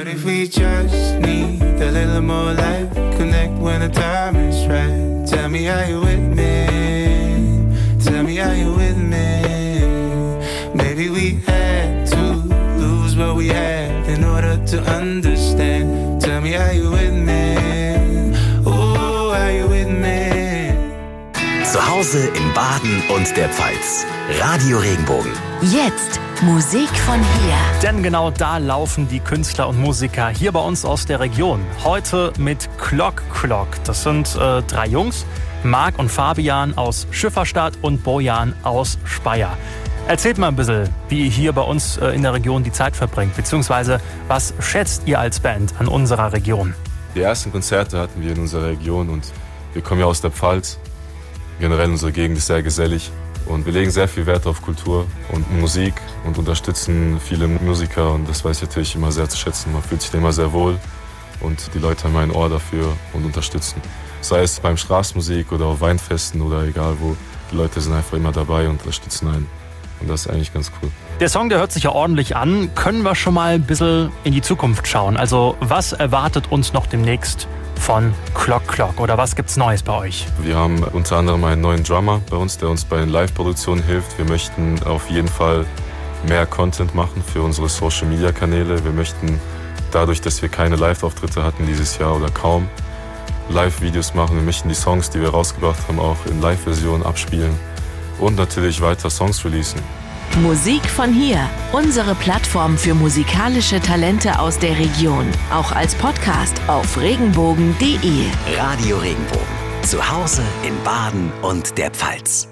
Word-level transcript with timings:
What 0.00 0.08
if 0.08 0.24
we 0.24 0.48
just 0.48 1.18
need 1.18 1.60
a 1.60 1.90
little 1.90 2.22
more 2.22 2.54
life? 2.54 2.90
Connect 3.18 3.52
when 3.60 3.80
the 3.80 3.90
time 3.90 4.34
is 4.34 4.66
right. 4.66 5.28
Tell 5.28 5.50
me 5.50 5.68
are 5.68 5.84
you 5.84 6.00
with 6.00 6.38
me. 6.38 8.02
Tell 8.02 8.22
me 8.22 8.36
how 8.36 8.52
you 8.52 8.72
with 8.72 8.96
me. 8.96 10.72
Maybe 10.74 11.10
we 11.10 11.42
had 11.44 12.06
to 12.12 12.22
lose 12.80 13.14
what 13.14 13.36
we 13.36 13.48
had 13.48 14.08
in 14.08 14.24
order 14.24 14.56
to 14.68 14.80
understand. 14.84 16.22
Tell 16.22 16.40
me 16.40 16.56
are 16.56 16.72
you 16.72 16.90
with 16.92 17.12
me. 17.12 17.59
Hause 21.90 22.28
in 22.28 22.54
Baden 22.54 23.02
und 23.16 23.36
der 23.36 23.48
Pfalz. 23.48 24.06
Radio 24.38 24.78
Regenbogen. 24.78 25.32
Jetzt 25.60 26.20
Musik 26.40 26.88
von 26.88 27.16
hier. 27.16 27.56
Denn 27.82 28.00
genau 28.04 28.30
da 28.30 28.58
laufen 28.58 29.08
die 29.08 29.18
Künstler 29.18 29.68
und 29.68 29.80
Musiker 29.80 30.28
hier 30.28 30.52
bei 30.52 30.60
uns 30.60 30.84
aus 30.84 31.04
der 31.06 31.18
Region. 31.18 31.60
Heute 31.82 32.32
mit 32.38 32.68
Clock 32.78 33.24
Clock. 33.34 33.66
Das 33.82 34.04
sind 34.04 34.36
äh, 34.36 34.62
drei 34.62 34.86
Jungs, 34.86 35.26
Marc 35.64 35.98
und 35.98 36.10
Fabian 36.10 36.78
aus 36.78 37.08
Schifferstadt 37.10 37.76
und 37.82 38.04
Bojan 38.04 38.54
aus 38.62 38.96
Speyer. 39.04 39.58
Erzählt 40.06 40.38
mal 40.38 40.46
ein 40.46 40.56
bisschen, 40.56 40.88
wie 41.08 41.24
ihr 41.24 41.30
hier 41.30 41.52
bei 41.52 41.62
uns 41.62 41.96
äh, 41.96 42.10
in 42.10 42.22
der 42.22 42.34
Region 42.34 42.62
die 42.62 42.72
Zeit 42.72 42.94
verbringt, 42.94 43.34
beziehungsweise 43.34 44.00
was 44.28 44.54
schätzt 44.60 45.02
ihr 45.06 45.18
als 45.18 45.40
Band 45.40 45.74
an 45.80 45.88
unserer 45.88 46.32
Region? 46.32 46.72
Die 47.16 47.20
ersten 47.20 47.50
Konzerte 47.50 47.98
hatten 47.98 48.22
wir 48.22 48.30
in 48.30 48.38
unserer 48.38 48.68
Region 48.68 49.10
und 49.10 49.24
wir 49.72 49.82
kommen 49.82 49.98
ja 49.98 50.06
aus 50.06 50.20
der 50.20 50.30
Pfalz. 50.30 50.78
Generell 51.60 51.90
unsere 51.90 52.10
Gegend 52.10 52.38
ist 52.38 52.46
sehr 52.46 52.62
gesellig 52.62 53.10
und 53.44 53.66
wir 53.66 53.72
legen 53.74 53.90
sehr 53.90 54.08
viel 54.08 54.24
Wert 54.24 54.46
auf 54.46 54.62
Kultur 54.62 55.06
und 55.30 55.60
Musik 55.60 55.92
und 56.24 56.38
unterstützen 56.38 57.20
viele 57.20 57.48
Musiker 57.48 58.14
und 58.14 58.26
das 58.26 58.42
weiß 58.42 58.56
ich 58.56 58.68
natürlich 58.68 58.94
immer 58.94 59.12
sehr 59.12 59.28
zu 59.28 59.36
schätzen. 59.36 59.70
Man 59.74 59.82
fühlt 59.82 60.00
sich 60.00 60.14
immer 60.14 60.32
sehr 60.32 60.54
wohl 60.54 60.78
und 61.40 61.70
die 61.74 61.78
Leute 61.78 62.04
haben 62.04 62.16
ein 62.16 62.30
Ohr 62.30 62.48
dafür 62.48 62.96
und 63.12 63.26
unterstützen. 63.26 63.82
Sei 64.22 64.40
es 64.40 64.58
beim 64.58 64.78
Straßenmusik 64.78 65.52
oder 65.52 65.66
auf 65.66 65.82
Weinfesten 65.82 66.40
oder 66.40 66.62
egal 66.62 66.96
wo, 66.98 67.14
die 67.52 67.56
Leute 67.56 67.78
sind 67.82 67.92
einfach 67.92 68.16
immer 68.16 68.32
dabei 68.32 68.66
und 68.66 68.80
unterstützen 68.80 69.28
einen. 69.28 69.46
Und 70.00 70.08
das 70.08 70.26
ist 70.26 70.32
eigentlich 70.32 70.52
ganz 70.52 70.70
cool. 70.82 70.90
Der 71.20 71.28
Song, 71.28 71.48
der 71.48 71.58
hört 71.58 71.72
sich 71.72 71.84
ja 71.84 71.90
ordentlich 71.90 72.36
an. 72.36 72.74
Können 72.74 73.02
wir 73.02 73.14
schon 73.14 73.34
mal 73.34 73.54
ein 73.54 73.62
bisschen 73.62 74.10
in 74.24 74.32
die 74.32 74.42
Zukunft 74.42 74.88
schauen? 74.88 75.16
Also, 75.16 75.56
was 75.60 75.92
erwartet 75.92 76.50
uns 76.50 76.72
noch 76.72 76.86
demnächst 76.86 77.46
von 77.78 78.14
Clock 78.34 78.68
Clock 78.68 79.00
oder 79.00 79.18
was 79.18 79.36
gibt's 79.36 79.56
Neues 79.56 79.82
bei 79.82 79.94
euch? 79.94 80.26
Wir 80.42 80.56
haben 80.56 80.82
unter 80.82 81.16
anderem 81.16 81.44
einen 81.44 81.60
neuen 81.60 81.82
Drummer 81.82 82.20
bei 82.30 82.36
uns, 82.36 82.58
der 82.58 82.68
uns 82.68 82.84
bei 82.84 82.98
den 82.98 83.08
Live-Produktionen 83.08 83.82
hilft. 83.82 84.16
Wir 84.18 84.24
möchten 84.24 84.82
auf 84.84 85.10
jeden 85.10 85.28
Fall 85.28 85.66
mehr 86.26 86.46
Content 86.46 86.94
machen 86.94 87.22
für 87.22 87.42
unsere 87.42 87.68
Social-Media-Kanäle. 87.68 88.84
Wir 88.84 88.92
möchten 88.92 89.40
dadurch, 89.90 90.20
dass 90.20 90.40
wir 90.42 90.48
keine 90.48 90.76
Live-Auftritte 90.76 91.42
hatten 91.42 91.66
dieses 91.66 91.98
Jahr 91.98 92.16
oder 92.16 92.30
kaum, 92.30 92.68
Live-Videos 93.48 94.14
machen. 94.14 94.36
Wir 94.36 94.42
möchten 94.42 94.68
die 94.68 94.74
Songs, 94.74 95.10
die 95.10 95.20
wir 95.20 95.30
rausgebracht 95.30 95.88
haben, 95.88 95.98
auch 95.98 96.18
in 96.26 96.40
Live-Versionen 96.40 97.04
abspielen 97.04 97.58
und 98.20 98.36
natürlich 98.36 98.80
weiter 98.80 99.10
Songs 99.10 99.44
releasen. 99.44 99.80
Musik 100.42 100.88
von 100.88 101.12
hier. 101.12 101.50
Unsere 101.72 102.14
Plattform 102.14 102.78
für 102.78 102.94
musikalische 102.94 103.80
Talente 103.80 104.38
aus 104.38 104.58
der 104.58 104.78
Region. 104.78 105.26
Auch 105.52 105.72
als 105.72 105.94
Podcast 105.96 106.60
auf 106.68 106.98
regenbogen.de. 106.98 108.26
Radio 108.56 108.98
Regenbogen. 108.98 109.60
Zu 109.82 109.98
Hause 110.08 110.42
in 110.62 110.80
Baden 110.84 111.32
und 111.42 111.76
der 111.76 111.90
Pfalz. 111.90 112.48